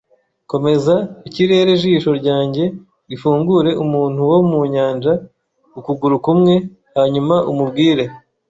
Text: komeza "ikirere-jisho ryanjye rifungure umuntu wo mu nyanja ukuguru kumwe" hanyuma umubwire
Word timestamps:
komeza 0.51 0.95
"ikirere-jisho 1.27 2.09
ryanjye 2.19 2.63
rifungure 3.09 3.71
umuntu 3.83 4.19
wo 4.31 4.37
mu 4.49 4.59
nyanja 4.73 5.11
ukuguru 5.79 6.15
kumwe" 6.25 6.53
hanyuma 6.95 7.35
umubwire 7.51 8.03